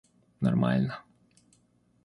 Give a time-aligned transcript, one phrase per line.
[0.41, 0.89] нормально